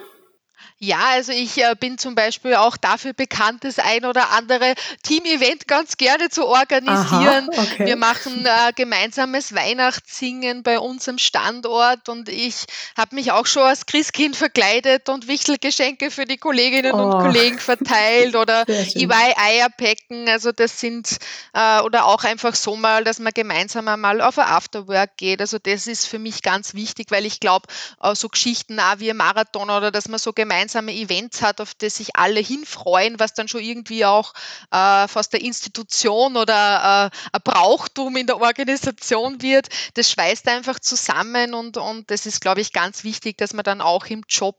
[0.79, 5.67] Ja, also ich äh, bin zum Beispiel auch dafür bekannt, das ein oder andere Team-Event
[5.67, 7.49] ganz gerne zu organisieren.
[7.51, 7.87] Aha, okay.
[7.87, 13.87] Wir machen äh, gemeinsames Weihnachtssingen bei unserem Standort und ich habe mich auch schon als
[13.87, 17.05] Christkind verkleidet und Wichtelgeschenke für die Kolleginnen oh.
[17.05, 20.29] und Kollegen verteilt oder EY-Eierpäcken.
[20.29, 21.17] Also das sind,
[21.53, 25.41] äh, oder auch einfach so mal, dass man gemeinsam einmal auf ein Afterwork geht.
[25.41, 27.65] Also das ist für mich ganz wichtig, weil ich glaube,
[28.13, 31.73] so Geschichten auch wie ein Marathon oder dass man so gemeinsam gemeinsame Events hat, auf
[31.75, 34.33] das sich alle hinfreuen, was dann schon irgendwie auch
[34.71, 39.69] äh, fast der Institution oder äh, ein Brauchtum in der Organisation wird.
[39.93, 43.81] Das schweißt einfach zusammen und, und das ist, glaube ich, ganz wichtig, dass man dann
[43.81, 44.57] auch im Job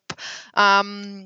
[0.56, 1.24] ähm,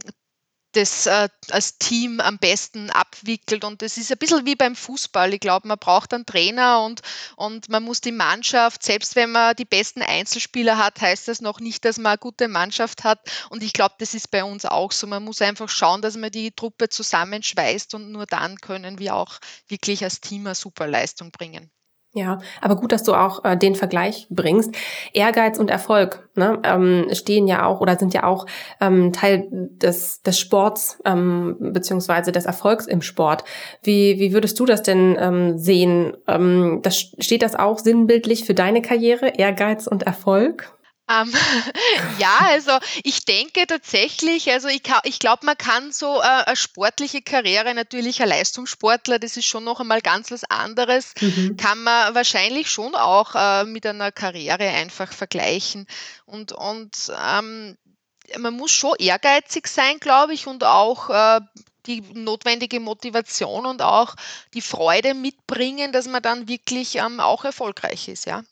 [0.72, 3.64] das äh, als Team am besten abwickelt.
[3.64, 5.32] Und das ist ein bisschen wie beim Fußball.
[5.34, 7.02] Ich glaube, man braucht einen Trainer und,
[7.36, 11.60] und man muss die Mannschaft, selbst wenn man die besten Einzelspieler hat, heißt das noch
[11.60, 13.20] nicht, dass man eine gute Mannschaft hat.
[13.50, 15.06] Und ich glaube, das ist bei uns auch so.
[15.06, 19.38] Man muss einfach schauen, dass man die Truppe zusammenschweißt und nur dann können wir auch
[19.68, 21.70] wirklich als Team eine super Leistung bringen.
[22.14, 24.74] Ja, aber gut, dass du auch äh, den Vergleich bringst.
[25.14, 28.44] Ehrgeiz und Erfolg ne, ähm, stehen ja auch oder sind ja auch
[28.82, 33.44] ähm, Teil des, des Sports ähm, beziehungsweise des Erfolgs im Sport.
[33.82, 36.14] Wie, wie würdest du das denn ähm, sehen?
[36.28, 40.76] Ähm, das, steht das auch sinnbildlich für deine Karriere, Ehrgeiz und Erfolg?
[41.08, 41.32] Ähm,
[42.18, 47.22] ja, also ich denke tatsächlich, also ich, ich glaube, man kann so äh, eine sportliche
[47.22, 51.56] Karriere, natürlich ein Leistungssportler, das ist schon noch einmal ganz was anderes, mhm.
[51.56, 55.86] kann man wahrscheinlich schon auch äh, mit einer Karriere einfach vergleichen.
[56.24, 57.76] Und, und ähm,
[58.38, 61.40] man muss schon ehrgeizig sein, glaube ich, und auch äh,
[61.86, 64.14] die notwendige Motivation und auch
[64.54, 68.44] die Freude mitbringen, dass man dann wirklich ähm, auch erfolgreich ist, ja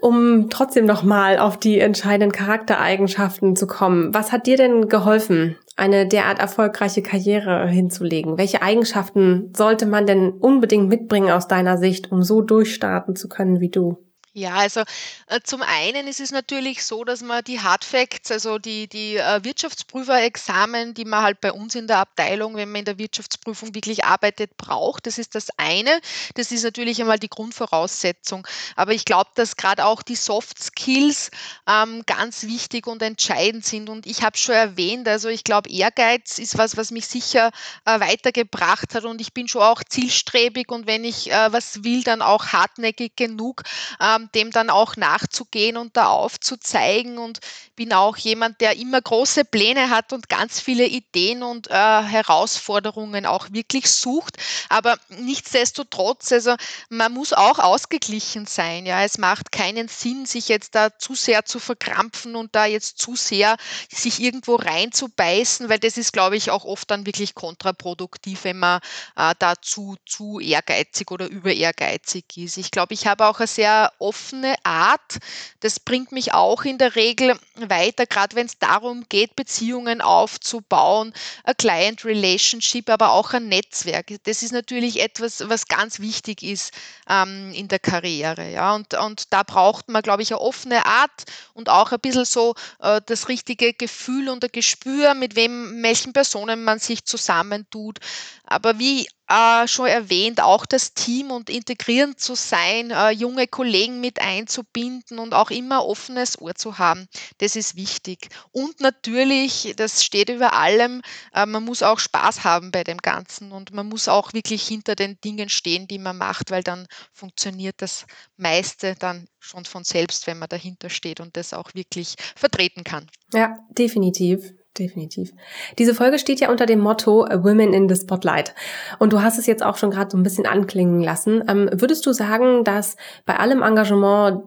[0.00, 4.14] um trotzdem nochmal auf die entscheidenden Charaktereigenschaften zu kommen.
[4.14, 8.38] Was hat dir denn geholfen, eine derart erfolgreiche Karriere hinzulegen?
[8.38, 13.60] Welche Eigenschaften sollte man denn unbedingt mitbringen aus deiner Sicht, um so durchstarten zu können
[13.60, 13.98] wie du?
[14.34, 14.80] Ja, also
[15.26, 19.18] äh, zum einen ist es natürlich so, dass man die Hard Facts, also die, die
[19.18, 23.74] äh, Wirtschaftsprüferexamen, die man halt bei uns in der Abteilung, wenn man in der Wirtschaftsprüfung
[23.74, 25.06] wirklich arbeitet, braucht.
[25.06, 26.00] Das ist das eine.
[26.34, 28.46] Das ist natürlich einmal die Grundvoraussetzung.
[28.74, 31.30] Aber ich glaube, dass gerade auch die Soft Skills
[31.68, 33.90] ähm, ganz wichtig und entscheidend sind.
[33.90, 37.50] Und ich habe schon erwähnt, also ich glaube, Ehrgeiz ist was, was mich sicher
[37.84, 39.04] äh, weitergebracht hat.
[39.04, 43.14] Und ich bin schon auch zielstrebig und wenn ich äh, was will, dann auch hartnäckig
[43.14, 43.62] genug.
[44.00, 47.40] Ähm, dem dann auch nachzugehen und da aufzuzeigen und
[47.76, 53.26] bin auch jemand, der immer große Pläne hat und ganz viele Ideen und äh, Herausforderungen
[53.26, 54.36] auch wirklich sucht.
[54.68, 56.54] Aber nichtsdestotrotz, also
[56.90, 58.86] man muss auch ausgeglichen sein.
[58.86, 62.98] Ja, es macht keinen Sinn, sich jetzt da zu sehr zu verkrampfen und da jetzt
[62.98, 63.56] zu sehr
[63.88, 68.80] sich irgendwo reinzubeißen, weil das ist, glaube ich, auch oft dann wirklich kontraproduktiv, wenn man
[69.16, 72.58] äh, da zu, zu ehrgeizig oder über ehrgeizig ist.
[72.58, 75.18] Ich glaube, ich habe auch eine sehr offene Art.
[75.60, 81.14] Das bringt mich auch in der Regel weiter, gerade wenn es darum geht, Beziehungen aufzubauen,
[81.44, 84.08] ein Client Relationship, aber auch ein Netzwerk.
[84.24, 86.72] Das ist natürlich etwas, was ganz wichtig ist
[87.08, 88.50] ähm, in der Karriere.
[88.50, 88.74] Ja?
[88.74, 92.54] Und, und da braucht man, glaube ich, eine offene Art und auch ein bisschen so
[92.80, 97.98] äh, das richtige Gefühl und ein Gespür, mit wem, welchen Personen man sich zusammentut.
[98.44, 104.00] Aber wie äh, schon erwähnt, auch das Team und integrierend zu sein, äh, junge Kollegen
[104.00, 107.08] mit einzubinden und auch immer offenes Ohr zu haben.
[107.38, 108.28] Das ist wichtig.
[108.50, 111.02] Und natürlich, das steht über allem,
[111.34, 114.94] äh, man muss auch Spaß haben bei dem Ganzen und man muss auch wirklich hinter
[114.94, 120.26] den Dingen stehen, die man macht, weil dann funktioniert das meiste dann schon von selbst,
[120.26, 123.06] wenn man dahinter steht und das auch wirklich vertreten kann.
[123.32, 124.52] Ja, definitiv.
[124.78, 125.32] Definitiv.
[125.78, 128.54] Diese Folge steht ja unter dem Motto Women in the Spotlight.
[128.98, 131.44] Und du hast es jetzt auch schon gerade so ein bisschen anklingen lassen.
[131.46, 134.44] Ähm, würdest du sagen, dass bei allem Engagement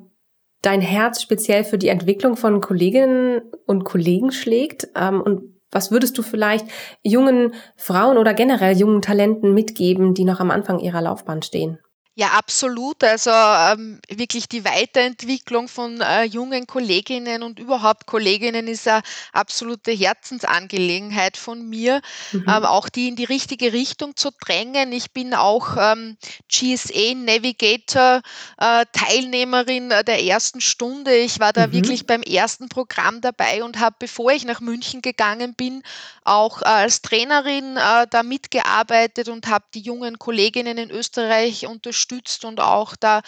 [0.63, 4.87] dein Herz speziell für die Entwicklung von Kolleginnen und Kollegen schlägt?
[4.95, 6.65] Ähm, und was würdest du vielleicht
[7.03, 11.77] jungen Frauen oder generell jungen Talenten mitgeben, die noch am Anfang ihrer Laufbahn stehen?
[12.17, 13.03] Ja, absolut.
[13.03, 19.01] Also ähm, wirklich die Weiterentwicklung von äh, jungen Kolleginnen und überhaupt Kolleginnen ist eine
[19.33, 21.99] absolute Herzensangelegenheit von mir,
[22.31, 22.45] Mhm.
[22.47, 24.93] ähm, auch die in die richtige Richtung zu drängen.
[24.93, 26.15] Ich bin auch ähm,
[26.47, 28.21] GSA Navigator
[28.59, 31.13] äh, Teilnehmerin äh, der ersten Stunde.
[31.17, 32.07] Ich war da wirklich Mhm.
[32.07, 35.83] beim ersten Programm dabei und habe, bevor ich nach München gegangen bin,
[36.23, 42.04] auch äh, als Trainerin äh, da mitgearbeitet und habe die jungen Kolleginnen in Österreich unterstützt
[42.45, 43.21] und auch da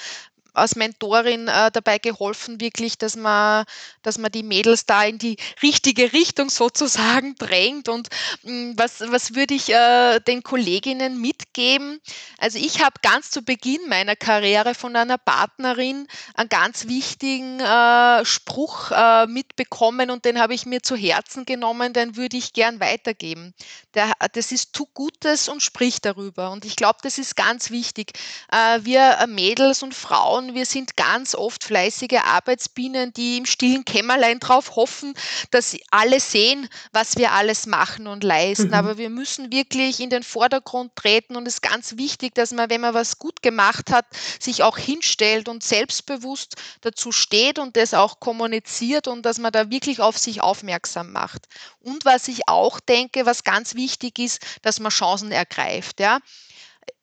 [0.58, 3.66] als Mentorin äh, dabei geholfen, wirklich, dass man,
[4.02, 7.90] dass man die Mädels da in die richtige Richtung sozusagen drängt.
[7.90, 8.10] Und
[8.44, 12.00] mh, was, was würde ich äh, den Kolleginnen mitgeben?
[12.38, 18.26] Also ich habe ganz zu Beginn meiner Karriere von einer Partnerin einen ganz wichtigen äh,
[18.26, 22.80] Spruch äh, mitbekommen und den habe ich mir zu Herzen genommen, den würde ich gern
[22.80, 23.54] weitergeben.
[23.94, 26.52] Der, das ist tu Gutes und sprich darüber.
[26.52, 28.14] Und ich glaube, das ist ganz wichtig.
[28.52, 33.86] Äh, wir äh, Mädels und Frauen, wir sind ganz oft fleißige Arbeitsbienen, die im stillen
[33.86, 35.14] Kämmerlein drauf hoffen,
[35.52, 38.68] dass sie alle sehen, was wir alles machen und leisten.
[38.68, 38.74] Mhm.
[38.74, 42.70] Aber wir müssen wirklich in den Vordergrund treten und es ist ganz wichtig, dass man,
[42.70, 44.06] wenn man was gut gemacht hat,
[44.40, 49.70] sich auch hinstellt und selbstbewusst dazu steht und das auch kommuniziert und dass man da
[49.70, 51.48] wirklich auf sich aufmerksam macht.
[51.80, 56.00] Und was ich auch denke, was ganz wichtig ist, dass man Chancen ergreift.
[56.00, 56.20] Ja?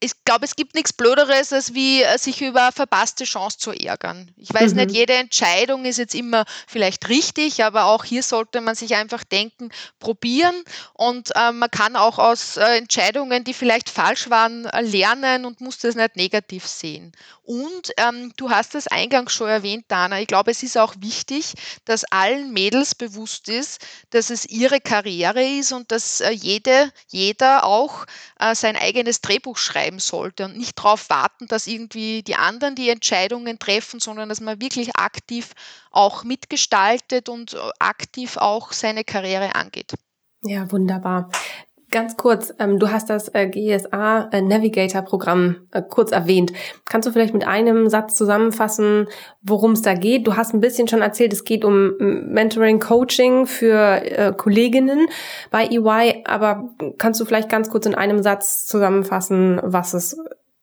[0.01, 3.73] Ich glaube, es gibt nichts Blöderes, als wie äh, sich über eine verpasste Chance zu
[3.73, 4.31] ärgern.
[4.37, 4.95] Ich weiß nicht, Mhm.
[4.95, 9.71] jede Entscheidung ist jetzt immer vielleicht richtig, aber auch hier sollte man sich einfach denken,
[9.99, 10.55] probieren
[10.93, 15.61] und äh, man kann auch aus äh, Entscheidungen, die vielleicht falsch waren, äh, lernen und
[15.61, 17.13] muss das nicht negativ sehen.
[17.43, 21.55] Und ähm, du hast es eingangs schon erwähnt, Dana, ich glaube, es ist auch wichtig,
[21.85, 27.65] dass allen Mädels bewusst ist, dass es ihre Karriere ist und dass äh, jede, jeder
[27.65, 28.07] auch
[28.39, 32.89] äh, sein eigenes Drehbuch schreiben sollte und nicht darauf warten, dass irgendwie die anderen die
[32.89, 35.53] Entscheidungen treffen, sondern dass man wirklich aktiv
[35.91, 39.95] auch mitgestaltet und äh, aktiv auch seine Karriere angeht.
[40.43, 41.31] Ja, wunderbar.
[41.95, 46.53] Ganz kurz, ähm, du hast das äh, GSA äh, Navigator Programm äh, kurz erwähnt.
[46.87, 49.07] Kannst du vielleicht mit einem Satz zusammenfassen,
[49.43, 50.27] worum es da geht?
[50.27, 55.07] Du hast ein bisschen schon erzählt, es geht um Mentoring, Coaching für äh, Kolleginnen
[55.53, 60.17] bei EY, aber kannst du vielleicht ganz kurz in einem Satz zusammenfassen, was es,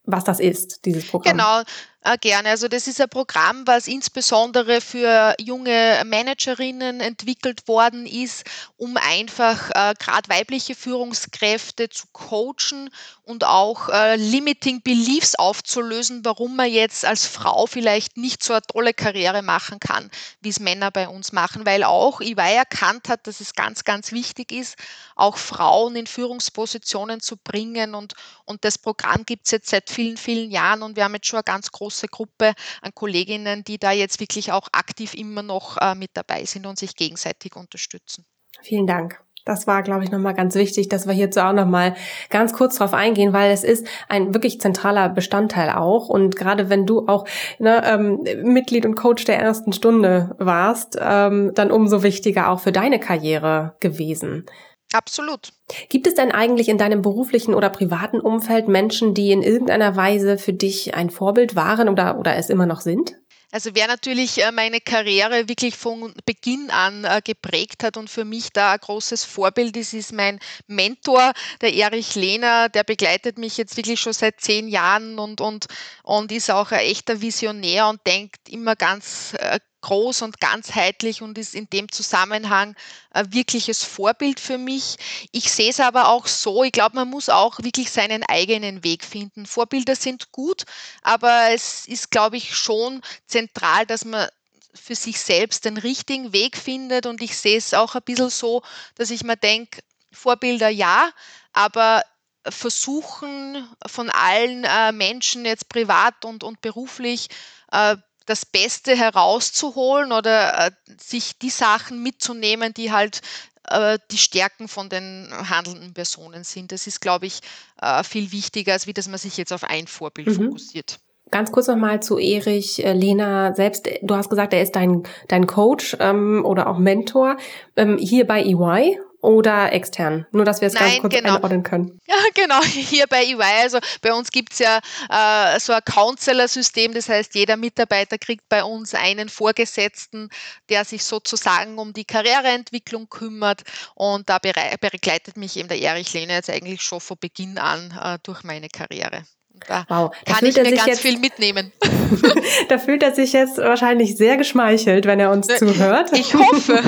[0.04, 1.38] was das ist, dieses Programm?
[1.38, 1.62] Genau,
[2.04, 2.50] äh, gerne.
[2.50, 8.44] Also das ist ein Programm, was insbesondere für junge Managerinnen entwickelt worden ist,
[8.78, 12.90] um einfach äh, gerade weibliche Führungskräfte zu coachen
[13.24, 18.64] und auch äh, limiting beliefs aufzulösen, warum man jetzt als Frau vielleicht nicht so eine
[18.64, 20.10] tolle Karriere machen kann,
[20.42, 24.12] wie es Männer bei uns machen, weil auch EY erkannt hat, dass es ganz, ganz
[24.12, 24.76] wichtig ist,
[25.16, 30.18] auch Frauen in Führungspositionen zu bringen und, und das Programm gibt es jetzt seit vielen,
[30.18, 33.91] vielen Jahren und wir haben jetzt schon eine ganz große Gruppe an Kolleginnen, die da
[33.91, 38.25] jetzt wirklich auch aktiv immer noch äh, mit dabei sind und sich gegenseitig unterstützen.
[38.62, 39.21] Vielen Dank.
[39.43, 41.95] Das war, glaube ich, nochmal ganz wichtig, dass wir hierzu auch nochmal
[42.30, 46.10] ganz kurz drauf eingehen, weil es ist ein wirklich zentraler Bestandteil auch.
[46.10, 47.25] Und gerade wenn du auch
[47.58, 52.71] ne, ähm, Mitglied und Coach der ersten Stunde warst, ähm, dann umso wichtiger auch für
[52.71, 54.45] deine Karriere gewesen.
[54.93, 55.54] Absolut.
[55.89, 60.38] Gibt es denn eigentlich in deinem beruflichen oder privaten Umfeld Menschen, die in irgendeiner Weise
[60.38, 63.15] für dich ein Vorbild waren oder, oder es immer noch sind?
[63.54, 68.23] Also wer natürlich äh, meine Karriere wirklich von Beginn an äh, geprägt hat und für
[68.23, 73.58] mich da ein großes Vorbild ist, ist mein Mentor, der Erich Lehner, der begleitet mich
[73.58, 75.65] jetzt wirklich schon seit zehn Jahren und, und,
[76.04, 81.38] und ist auch ein echter Visionär und denkt immer ganz äh, groß und ganzheitlich und
[81.38, 82.76] ist in dem Zusammenhang
[83.12, 84.96] ein wirkliches Vorbild für mich.
[85.32, 89.04] Ich sehe es aber auch so, ich glaube, man muss auch wirklich seinen eigenen Weg
[89.04, 89.46] finden.
[89.46, 90.63] Vorbilder sind gut,
[91.02, 94.28] aber es ist, glaube ich, schon zentral, dass man
[94.74, 98.62] für sich selbst den richtigen Weg findet und ich sehe es auch ein bisschen so,
[98.96, 99.82] dass ich mir denke,
[100.13, 101.12] Vorbilder ja,
[101.54, 102.04] aber
[102.48, 107.28] versuchen von allen äh, Menschen jetzt privat und, und beruflich
[107.72, 107.98] äh,
[108.32, 113.22] das Beste herauszuholen oder äh, sich die Sachen mitzunehmen, die halt
[113.67, 116.72] äh, die Stärken von den handelnden Personen sind.
[116.72, 117.41] Das ist, glaube ich,
[117.82, 120.46] äh, viel wichtiger, als wie dass man sich jetzt auf ein Vorbild Mhm.
[120.46, 121.00] fokussiert.
[121.30, 123.88] Ganz kurz nochmal zu Erich äh, Lena selbst.
[124.02, 127.38] Du hast gesagt, er ist dein, dein Coach ähm, oder auch Mentor
[127.76, 130.26] ähm, hier bei EY oder extern.
[130.32, 131.36] Nur, dass wir es ganz kurz genau.
[131.36, 132.00] einordnen können.
[132.12, 134.80] Ja, genau, hier bei EY, also bei uns gibt es ja
[135.10, 140.30] äh, so ein Counselor-System, das heißt, jeder Mitarbeiter kriegt bei uns einen Vorgesetzten,
[140.70, 143.62] der sich sozusagen um die Karriereentwicklung kümmert
[143.96, 148.18] und da begleitet mich eben der Erich Lehner jetzt eigentlich schon von Beginn an äh,
[148.24, 149.24] durch meine Karriere.
[149.68, 150.12] Da wow.
[150.26, 151.72] kann ich mir ganz jetzt, viel mitnehmen.
[152.70, 156.12] da fühlt er sich jetzt wahrscheinlich sehr geschmeichelt, wenn er uns äh, zuhört.
[156.18, 156.82] Ich hoffe.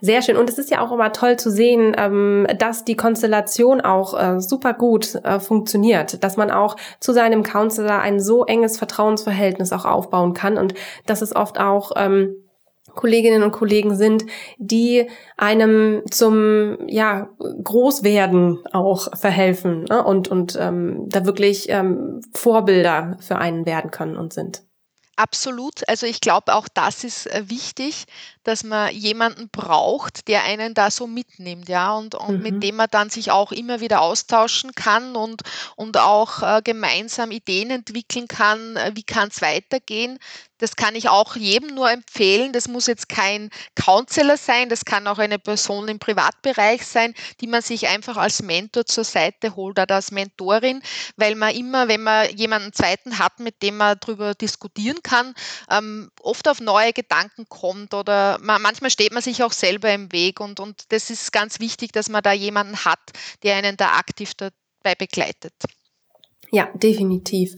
[0.00, 0.36] Sehr schön.
[0.36, 4.40] Und es ist ja auch immer toll zu sehen, ähm, dass die Konstellation auch äh,
[4.40, 9.84] super gut äh, funktioniert, dass man auch zu seinem Counselor ein so enges Vertrauensverhältnis auch
[9.84, 10.74] aufbauen kann und
[11.06, 12.36] dass es oft auch ähm,
[12.94, 14.24] Kolleginnen und Kollegen sind,
[14.58, 20.02] die einem zum ja Großwerden auch verhelfen ne?
[20.02, 24.65] und und ähm, da wirklich ähm, Vorbilder für einen werden können und sind.
[25.18, 25.88] Absolut.
[25.88, 28.04] Also ich glaube, auch das ist äh, wichtig,
[28.44, 32.42] dass man jemanden braucht, der einen da so mitnimmt, ja, und, und mhm.
[32.42, 35.40] mit dem man dann sich auch immer wieder austauschen kann und,
[35.74, 40.18] und auch äh, gemeinsam Ideen entwickeln kann, äh, wie kann es weitergehen.
[40.58, 42.52] Das kann ich auch jedem nur empfehlen.
[42.52, 47.46] Das muss jetzt kein Counselor sein, das kann auch eine Person im Privatbereich sein, die
[47.46, 50.82] man sich einfach als Mentor zur Seite holt oder als Mentorin,
[51.16, 55.34] weil man immer, wenn man jemanden zweiten hat, mit dem man darüber diskutieren kann,
[55.70, 60.10] ähm, oft auf neue Gedanken kommt oder man, manchmal steht man sich auch selber im
[60.12, 63.00] Weg und, und das ist ganz wichtig, dass man da jemanden hat,
[63.42, 65.54] der einen da aktiv dabei begleitet.
[66.50, 67.56] Ja, definitiv.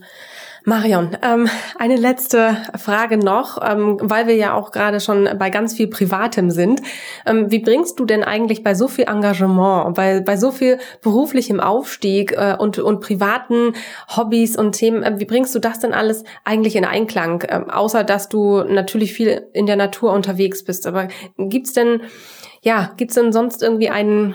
[0.64, 1.48] Marion, ähm,
[1.78, 6.50] eine letzte Frage noch, ähm, weil wir ja auch gerade schon bei ganz viel Privatem
[6.50, 6.82] sind.
[7.24, 11.58] Ähm, wie bringst du denn eigentlich bei so viel Engagement, bei, bei so viel beruflichem
[11.58, 13.72] Aufstieg äh, und, und privaten
[14.14, 17.42] Hobbys und Themen, äh, wie bringst du das denn alles eigentlich in Einklang?
[17.42, 20.86] Äh, außer, dass du natürlich viel in der Natur unterwegs bist.
[20.86, 22.02] Aber gibt's denn,
[22.60, 24.34] ja, gibt's denn sonst irgendwie einen,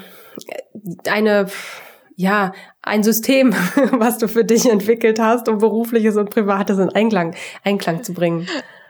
[1.07, 1.45] eine
[2.15, 3.53] ja, ein System,
[3.91, 8.47] was du für dich entwickelt hast, um berufliches und privates in Einklang, Einklang zu bringen.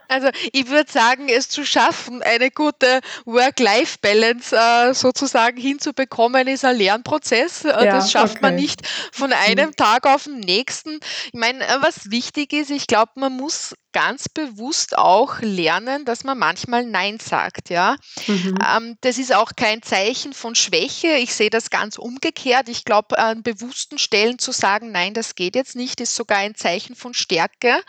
[0.08, 6.76] Also ich würde sagen, es zu schaffen, eine gute Work-Life-Balance äh, sozusagen hinzubekommen, ist ein
[6.76, 7.64] Lernprozess.
[7.64, 8.42] Äh, ja, das schafft okay.
[8.42, 9.76] man nicht von einem mhm.
[9.76, 11.00] Tag auf den nächsten.
[11.26, 16.24] Ich meine, äh, was wichtig ist, ich glaube, man muss ganz bewusst auch lernen, dass
[16.24, 17.70] man manchmal Nein sagt.
[17.70, 17.96] Ja?
[18.26, 18.58] Mhm.
[18.62, 21.14] Ähm, das ist auch kein Zeichen von Schwäche.
[21.16, 22.68] Ich sehe das ganz umgekehrt.
[22.68, 26.56] Ich glaube, an bewussten Stellen zu sagen, nein, das geht jetzt nicht, ist sogar ein
[26.56, 27.82] Zeichen von Stärke.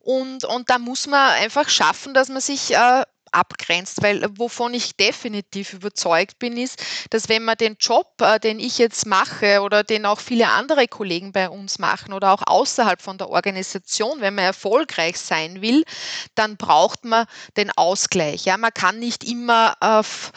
[0.00, 3.02] Und, und da muss man einfach schaffen, dass man sich äh,
[3.36, 8.40] abgrenzt, weil äh, wovon ich definitiv überzeugt bin, ist, dass wenn man den Job, äh,
[8.40, 12.42] den ich jetzt mache oder den auch viele andere Kollegen bei uns machen oder auch
[12.46, 15.84] außerhalb von der Organisation, wenn man erfolgreich sein will,
[16.34, 18.44] dann braucht man den Ausgleich.
[18.44, 20.32] Ja, man kann nicht immer auf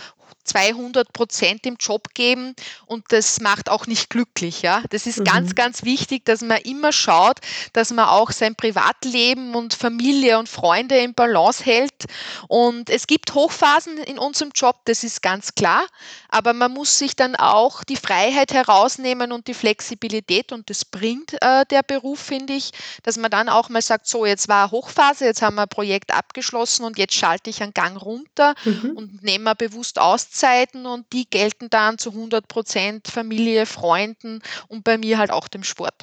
[0.50, 4.62] 200 Prozent im Job geben und das macht auch nicht glücklich.
[4.62, 4.84] Ja?
[4.90, 5.26] Das ist mhm.
[5.26, 7.40] ganz, ganz wichtig, dass man immer schaut,
[7.74, 12.06] dass man auch sein Privatleben und Familie und Freunde in Balance hält.
[12.48, 15.86] Und es gibt Hochphasen in unserem Job, das ist ganz klar,
[16.30, 21.34] aber man muss sich dann auch die Freiheit herausnehmen und die Flexibilität und das bringt
[21.42, 22.72] äh, der Beruf, finde ich,
[23.04, 26.14] dass man dann auch mal sagt, so jetzt war Hochphase, jetzt haben wir ein Projekt
[26.14, 28.92] abgeschlossen und jetzt schalte ich einen Gang runter mhm.
[28.96, 34.84] und nehme bewusst Auszeit Hochzeiten und die gelten dann zu 100 Prozent Familie, Freunden und
[34.84, 35.94] bei mir halt auch dem Sport.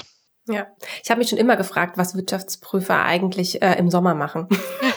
[0.48, 0.68] Ja,
[1.02, 4.46] ich habe mich schon immer gefragt, was Wirtschaftsprüfer eigentlich äh, im Sommer machen.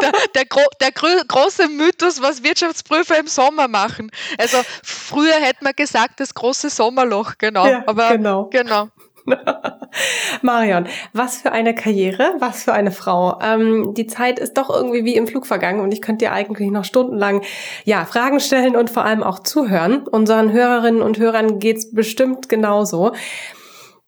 [0.00, 4.10] der, der, gro der große Mythos, was Wirtschaftsprüfer im Sommer machen.
[4.38, 7.66] Also früher hätte man gesagt, das große Sommerloch, genau.
[7.66, 8.46] Ja, Aber genau.
[8.46, 8.88] genau.
[10.42, 13.38] Marion, was für eine Karriere, was für eine Frau.
[13.40, 16.70] Ähm, die Zeit ist doch irgendwie wie im Flug vergangen und ich könnte dir eigentlich
[16.70, 17.42] noch stundenlang
[17.84, 20.06] ja, Fragen stellen und vor allem auch zuhören.
[20.06, 23.12] Unseren Hörerinnen und Hörern geht's bestimmt genauso.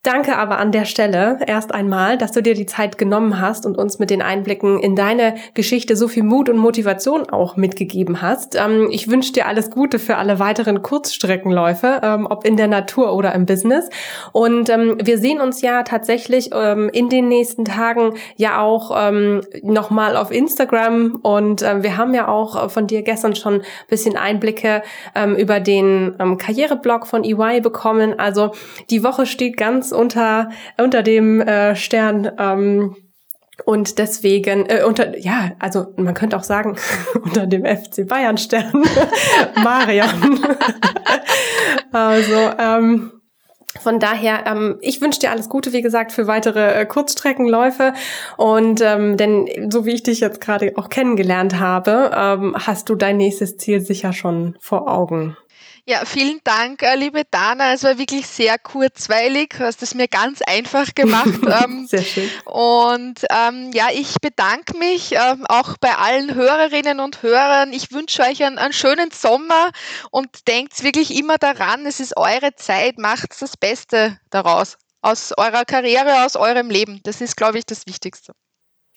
[0.04, 3.78] Danke aber an der Stelle erst einmal, dass du dir die Zeit genommen hast und
[3.78, 8.54] uns mit den Einblicken in deine Geschichte so viel Mut und Motivation auch mitgegeben hast.
[8.54, 13.14] Ähm, ich wünsche dir alles Gute für alle weiteren Kurzstreckenläufe, ähm, ob in der Natur
[13.14, 13.88] oder im Business.
[14.32, 19.10] Und ähm, wir sehen uns ja tatsächlich in den nächsten Tagen ja auch
[19.62, 24.82] nochmal auf Instagram und wir haben ja auch von dir gestern schon ein bisschen Einblicke
[25.36, 28.18] über den Karriereblog von EY bekommen.
[28.18, 28.52] Also
[28.90, 32.30] die Woche steht ganz unter, unter dem äh, Stern.
[32.38, 32.96] Ähm,
[33.64, 36.76] und deswegen, äh, unter, ja, also man könnte auch sagen,
[37.22, 38.82] unter dem FC Bayern Stern,
[39.62, 40.40] Marian.
[41.92, 43.12] also, ähm,
[43.80, 47.92] von daher, ähm, ich wünsche dir alles Gute, wie gesagt, für weitere äh, Kurzstreckenläufe.
[48.36, 52.94] Und ähm, denn so wie ich dich jetzt gerade auch kennengelernt habe, ähm, hast du
[52.94, 55.36] dein nächstes Ziel sicher schon vor Augen.
[55.86, 57.74] Ja, vielen Dank, äh, liebe Dana.
[57.74, 59.50] Es war wirklich sehr kurzweilig.
[59.58, 61.24] Du hast es mir ganz einfach gemacht.
[61.44, 62.30] Ähm, sehr schön.
[62.46, 67.72] Und ähm, ja, ich bedanke mich äh, auch bei allen Hörerinnen und Hörern.
[67.72, 69.70] Ich wünsche euch einen, einen schönen Sommer
[70.10, 74.78] und denkt wirklich immer daran, es ist eure Zeit, macht das Beste daraus.
[75.02, 77.00] Aus eurer Karriere, aus eurem Leben.
[77.04, 78.32] Das ist, glaube ich, das Wichtigste.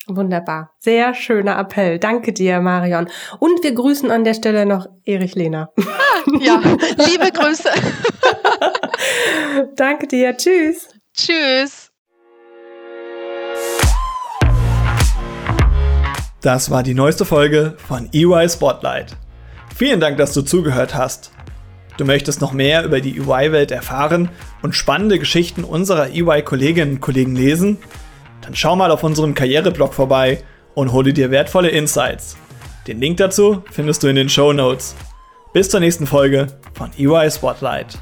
[0.08, 0.70] Wunderbar.
[0.78, 1.98] Sehr schöner Appell.
[1.98, 3.08] Danke dir, Marion.
[3.38, 5.70] Und wir grüßen an der Stelle noch Erich Lehner.
[5.78, 6.60] Ah, ja,
[7.06, 7.68] liebe Grüße.
[9.76, 10.34] Danke dir.
[10.36, 10.88] Tschüss.
[11.14, 11.90] Tschüss.
[16.40, 19.16] Das war die neueste Folge von EY Spotlight.
[19.76, 21.32] Vielen Dank, dass du zugehört hast.
[21.98, 24.30] Du möchtest noch mehr über die EY-Welt erfahren
[24.62, 27.76] und spannende Geschichten unserer EY-Kolleginnen und Kollegen lesen?
[28.48, 30.42] Dann schau mal auf unserem Karriereblog vorbei
[30.72, 32.38] und hole dir wertvolle Insights.
[32.86, 34.96] Den Link dazu findest du in den Show Notes.
[35.52, 37.98] Bis zur nächsten Folge von EY Spotlight.